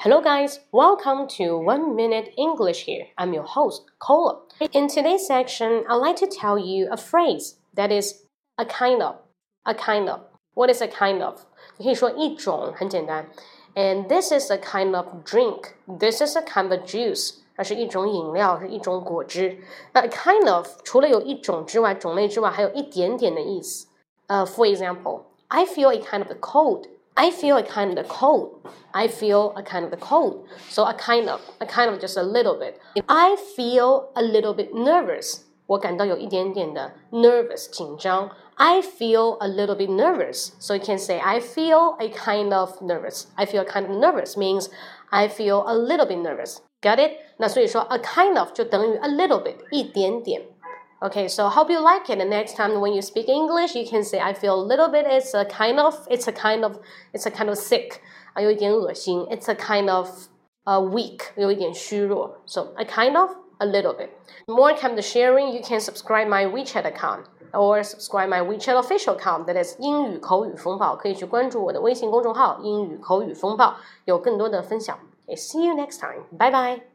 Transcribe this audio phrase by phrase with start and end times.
[0.00, 0.60] Hello, guys.
[0.72, 3.06] Welcome to One Minute English here.
[3.16, 4.40] I'm your host, Cola.
[4.72, 8.24] In today's section, I'd like to tell you a phrase that is
[8.58, 9.16] a kind of.
[9.64, 10.20] A kind of.
[10.54, 11.40] What is a kind of?
[11.76, 13.28] 你可以说一种，很简单。
[13.74, 15.74] And this is a kind of drink.
[15.86, 17.34] This is a kind of juice.
[17.56, 19.58] 它是一种饮料，是一种果汁。
[19.92, 23.88] 那 kind of 除了有一种之外，种类之外，还有一点点的意思。
[24.28, 26.84] 呃、uh,，For example, I feel a kind of cold.
[27.14, 28.60] I feel a kind of cold.
[28.92, 30.46] I feel a kind of cold.
[30.68, 32.78] So a kind of, a kind of just a little bit.
[33.08, 35.46] I feel a little bit nervous.
[35.66, 38.30] 我感到有一点点的 nervous 紧张。
[38.56, 40.52] I feel a little bit nervous.
[40.58, 43.24] So you can say I feel a kind of nervous.
[43.34, 44.68] I feel a kind of nervous means
[45.10, 46.58] I feel a little bit nervous.
[46.82, 47.12] Got it?
[47.38, 50.42] 那所以说 a kind of 就等于 a little bit 一点点。
[51.02, 52.18] Okay, so hope you like it.
[52.18, 55.06] The next time when you speak English, you can say, "I feel a little bit.
[55.06, 55.94] It's a kind of.
[56.08, 56.78] It's a kind of.
[57.12, 58.00] It's a kind of sick.
[58.32, 59.26] 啊，有一点恶心。
[59.30, 60.08] It's a kind of
[60.64, 61.20] uh, weak.
[61.36, 62.38] 有一点虚弱。
[62.46, 64.08] So a kind of, a little bit.
[64.46, 65.52] More kind of sharing.
[65.52, 69.44] You can subscribe my WeChat account or subscribe my WeChat official account.
[69.44, 70.96] That is 英语口语风暴。
[70.96, 73.74] 可以去关注我的微信公众号“英语口语风暴”，
[74.06, 74.98] 有更多的分享。
[75.26, 76.24] Okay, see you next time.
[76.38, 76.89] Bye bye.